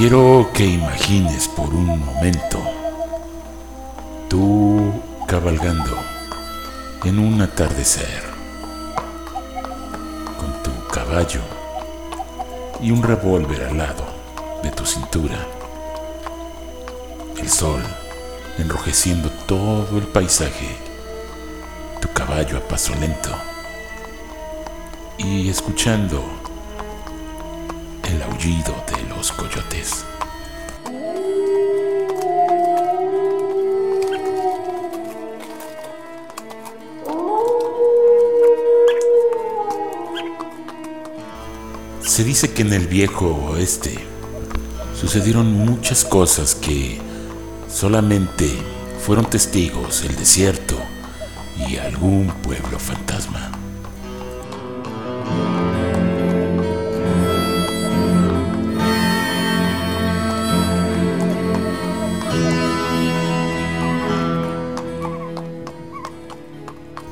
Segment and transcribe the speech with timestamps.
[0.00, 2.58] Quiero que imagines por un momento
[4.30, 4.94] tú
[5.26, 5.94] cabalgando
[7.04, 8.22] en un atardecer
[10.38, 11.42] con tu caballo
[12.80, 14.06] y un revólver al lado
[14.62, 15.36] de tu cintura.
[17.36, 17.82] El sol
[18.56, 20.78] enrojeciendo todo el paisaje,
[22.00, 23.36] tu caballo a paso lento
[25.18, 26.24] y escuchando
[28.04, 28.74] el aullido
[42.20, 43.94] Se dice que en el viejo oeste
[45.00, 47.00] sucedieron muchas cosas que
[47.72, 48.50] solamente
[49.06, 50.76] fueron testigos el desierto
[51.68, 53.09] y algún pueblo fantasma.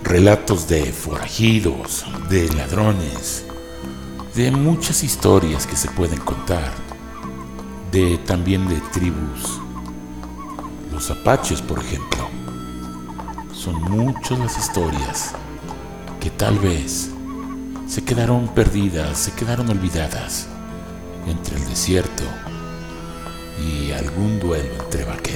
[0.09, 3.45] Relatos de forajidos, de ladrones,
[4.35, 6.73] de muchas historias que se pueden contar,
[7.93, 9.61] de también de tribus.
[10.91, 12.27] Los apaches, por ejemplo.
[13.53, 15.33] Son muchas las historias
[16.21, 17.11] que tal vez
[17.87, 20.47] se quedaron perdidas, se quedaron olvidadas
[21.27, 22.25] entre el desierto
[23.63, 25.28] y algún duelo entre vaqueros.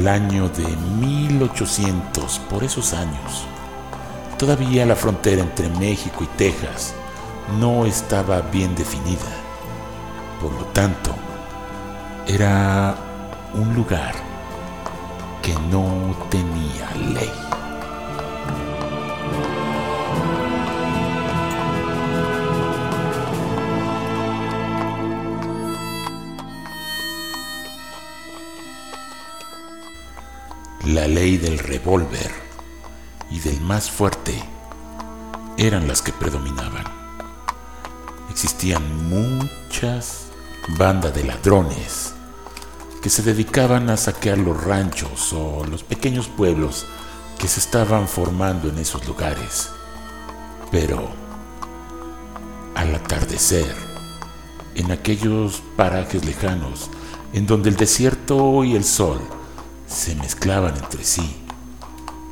[0.00, 0.64] El año de
[0.98, 3.44] 1800, por esos años,
[4.38, 6.94] todavía la frontera entre México y Texas
[7.58, 9.30] no estaba bien definida.
[10.40, 11.10] Por lo tanto,
[12.26, 12.94] era
[13.52, 14.14] un lugar
[15.42, 17.59] que no tenía ley.
[30.90, 32.32] La ley del revólver
[33.30, 34.34] y del más fuerte
[35.56, 36.84] eran las que predominaban.
[38.28, 40.24] Existían muchas
[40.76, 42.12] bandas de ladrones
[43.00, 46.86] que se dedicaban a saquear los ranchos o los pequeños pueblos
[47.38, 49.70] que se estaban formando en esos lugares.
[50.72, 51.08] Pero
[52.74, 53.76] al atardecer,
[54.74, 56.90] en aquellos parajes lejanos,
[57.32, 59.20] en donde el desierto y el sol
[59.90, 61.36] se mezclaban entre sí,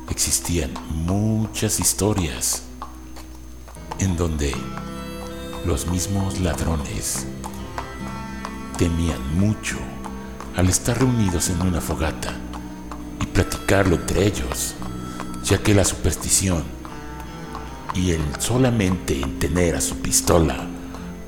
[0.09, 2.63] existían muchas historias
[3.99, 4.55] en donde
[5.65, 7.27] los mismos ladrones
[8.77, 9.75] temían mucho
[10.55, 12.33] al estar reunidos en una fogata
[13.21, 14.75] y platicarlo entre ellos,
[15.43, 16.63] ya que la superstición
[17.93, 20.65] y el solamente en tener a su pistola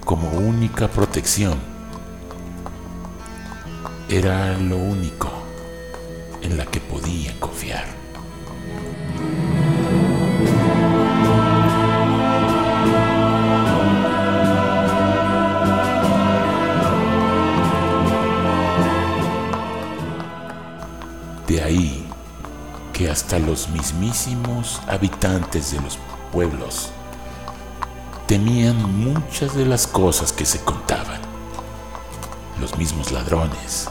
[0.05, 1.59] como única protección
[4.07, 5.40] era lo único
[6.51, 7.85] en la que podían confiar.
[21.47, 22.05] De ahí
[22.91, 25.97] que hasta los mismísimos habitantes de los
[26.33, 26.91] pueblos
[28.27, 31.21] temían muchas de las cosas que se contaban.
[32.59, 33.89] Los mismos ladrones.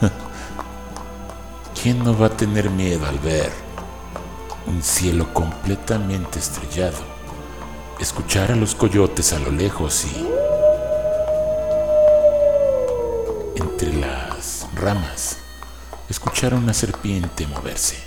[1.84, 3.52] ¿Quién no va a tener miedo al ver
[4.66, 6.96] un cielo completamente estrellado?
[8.00, 10.26] Escuchar a los coyotes a lo lejos y
[13.56, 15.36] entre las ramas
[16.08, 17.98] escuchar a una serpiente moverse.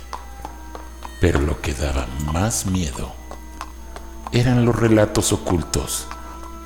[1.20, 3.12] Pero lo que daba más miedo
[4.32, 6.08] eran los relatos ocultos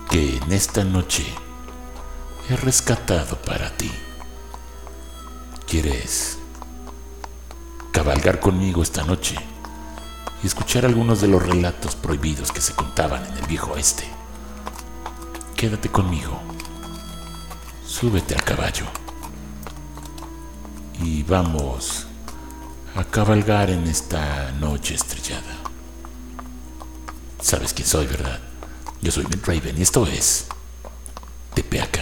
[0.08, 1.26] que en esta noche
[2.48, 3.92] he rescatado para ti.
[5.66, 6.38] ¿Quieres
[7.92, 9.36] cabalgar conmigo esta noche
[10.42, 14.04] y escuchar algunos de los relatos prohibidos que se contaban en el viejo oeste?
[15.54, 16.40] Quédate conmigo.
[17.86, 18.86] Súbete al caballo
[21.00, 22.06] y vamos
[22.96, 25.56] a cabalgar en esta noche estrellada.
[27.40, 28.40] Sabes quién soy, ¿verdad?
[29.02, 30.46] Yo soy Ben Raven y esto es
[31.54, 32.01] Tepeaca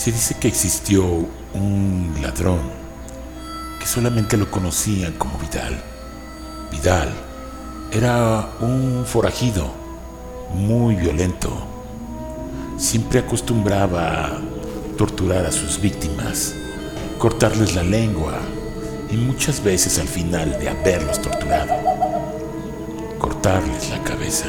[0.00, 1.04] Se dice que existió
[1.52, 2.60] un ladrón
[3.78, 5.78] que solamente lo conocían como Vidal.
[6.70, 7.12] Vidal
[7.92, 9.70] era un forajido
[10.54, 11.52] muy violento.
[12.78, 14.38] Siempre acostumbraba a
[14.96, 16.54] torturar a sus víctimas,
[17.18, 18.38] cortarles la lengua
[19.10, 21.74] y muchas veces al final de haberlos torturado,
[23.18, 24.46] cortarles la cabeza.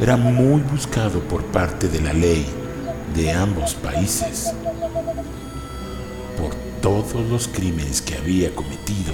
[0.00, 2.46] Era muy buscado por parte de la ley
[3.14, 4.52] de ambos países
[6.36, 9.12] por todos los crímenes que había cometido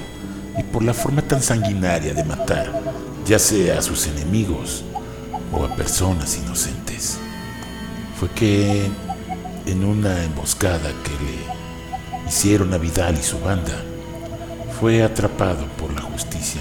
[0.59, 2.71] y por la forma tan sanguinaria de matar,
[3.26, 4.85] ya sea a sus enemigos
[5.53, 7.19] o a personas inocentes.
[8.19, 8.87] Fue que
[9.67, 13.82] en una emboscada que le hicieron a Vidal y su banda,
[14.79, 16.61] fue atrapado por la justicia.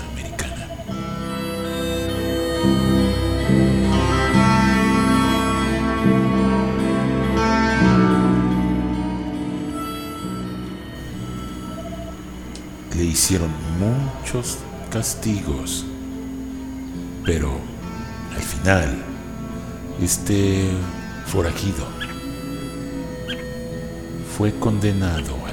[13.13, 14.57] Hicieron muchos
[14.89, 15.85] castigos,
[17.23, 17.53] pero
[18.35, 19.03] al final
[20.01, 20.67] este
[21.27, 21.85] forajido
[24.37, 25.52] fue condenado a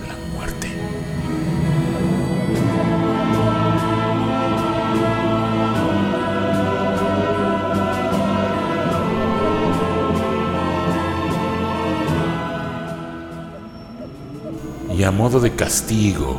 [15.11, 16.38] a modo de castigo,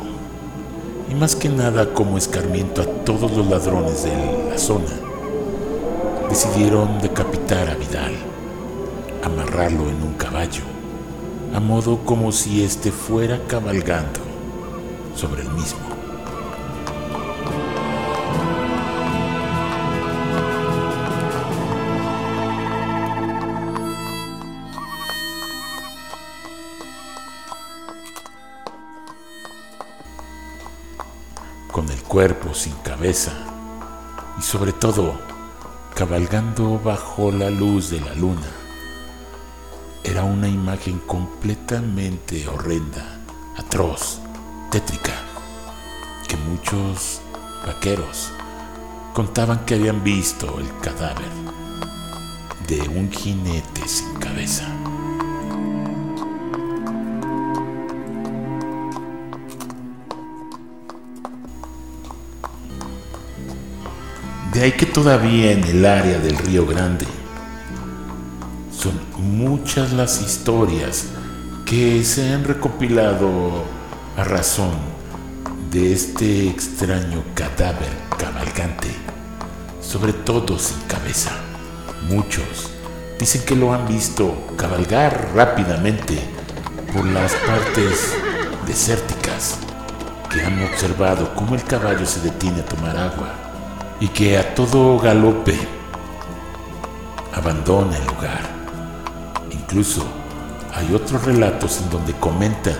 [1.10, 4.88] y más que nada como escarmiento a todos los ladrones de la zona,
[6.30, 8.14] decidieron decapitar a Vidal,
[9.22, 10.62] amarrarlo en un caballo,
[11.54, 14.20] a modo como si éste fuera cabalgando
[15.14, 15.91] sobre el mismo.
[32.12, 33.32] Cuerpo sin cabeza
[34.38, 35.18] y sobre todo
[35.94, 38.50] cabalgando bajo la luz de la luna.
[40.04, 43.18] Era una imagen completamente horrenda,
[43.56, 44.20] atroz,
[44.70, 45.14] tétrica,
[46.28, 47.22] que muchos
[47.66, 48.30] vaqueros
[49.14, 51.30] contaban que habían visto el cadáver
[52.68, 54.68] de un jinete sin cabeza.
[64.52, 67.06] De ahí que todavía en el área del Río Grande
[68.70, 71.06] son muchas las historias
[71.64, 73.64] que se han recopilado
[74.14, 74.72] a razón
[75.70, 78.88] de este extraño cadáver cabalgante,
[79.80, 81.30] sobre todo sin cabeza.
[82.10, 82.72] Muchos
[83.18, 86.18] dicen que lo han visto cabalgar rápidamente
[86.92, 88.12] por las partes
[88.66, 89.56] desérticas,
[90.28, 93.41] que han observado cómo el caballo se detiene a tomar agua
[94.02, 95.56] y que a todo galope
[97.32, 98.40] abandona el lugar.
[99.48, 100.02] Incluso
[100.74, 102.74] hay otros relatos en donde comentan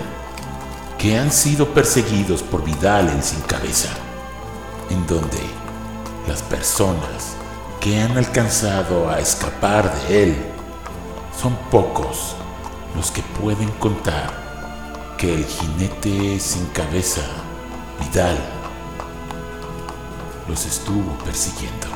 [0.97, 3.87] que han sido perseguidos por Vidal el sin cabeza,
[4.89, 5.39] en donde
[6.27, 7.37] las personas
[7.79, 10.35] que han alcanzado a escapar de él
[11.41, 12.35] son pocos
[12.97, 17.21] los que pueden contar que el jinete sin cabeza
[18.01, 18.52] Vidal
[20.47, 21.87] los estuvo persiguiendo.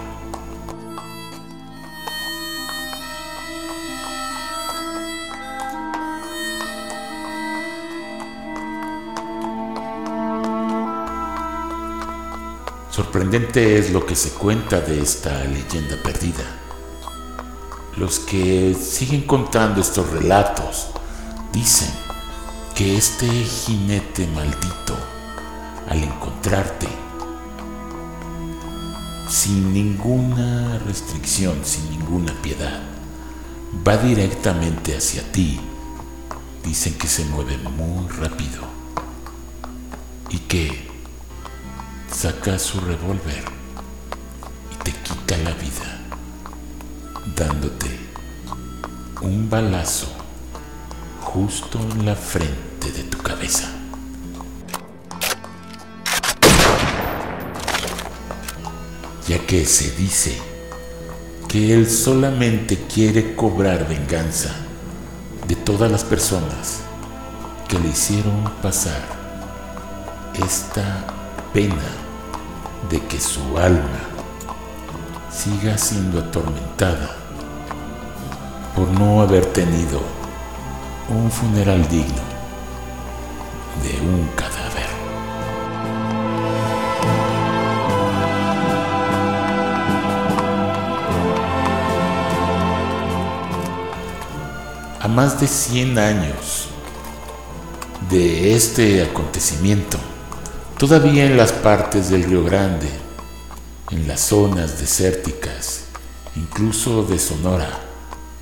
[12.89, 16.43] Sorprendente es lo que se cuenta de esta leyenda perdida.
[17.95, 20.87] Los que siguen contando estos relatos
[21.51, 21.91] dicen
[22.73, 24.95] que este jinete maldito,
[25.89, 26.87] al encontrarte,
[29.27, 32.81] sin ninguna restricción, sin ninguna piedad,
[33.85, 35.59] va directamente hacia ti.
[36.63, 38.61] Dicen que se mueve muy rápido
[40.29, 40.87] y que
[42.11, 43.43] saca su revólver
[44.73, 46.01] y te quita la vida,
[47.35, 47.99] dándote
[49.21, 50.07] un balazo
[51.21, 53.76] justo en la frente de tu cabeza.
[59.47, 60.37] Que se dice
[61.47, 64.53] que él solamente quiere cobrar venganza
[65.47, 66.81] de todas las personas
[67.69, 69.01] que le hicieron pasar
[70.45, 71.05] esta
[71.53, 71.87] pena
[72.89, 74.01] de que su alma
[75.31, 77.15] siga siendo atormentada
[78.75, 80.01] por no haber tenido
[81.09, 82.21] un funeral digno
[83.81, 84.56] de un cadáver.
[94.99, 96.69] A más de 100 años
[98.09, 99.99] de este acontecimiento,
[100.79, 102.89] todavía en las partes del Río Grande,
[103.91, 105.83] en las zonas desérticas,
[106.35, 107.69] incluso de Sonora,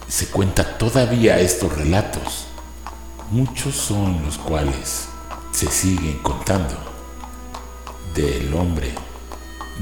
[0.08, 2.46] se cuenta todavía estos relatos.
[3.32, 5.08] Muchos son los cuales
[5.52, 6.78] se siguen contando
[8.14, 8.94] del hombre,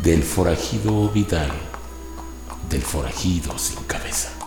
[0.01, 1.51] del forajido Vidal,
[2.67, 4.42] del forajido sin cabeza.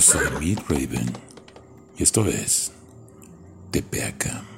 [0.00, 1.12] Yo soy Meat Raven
[1.98, 2.72] y esto es
[3.70, 4.49] Tepeaca.